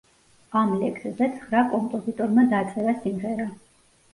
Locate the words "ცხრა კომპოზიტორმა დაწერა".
1.35-2.97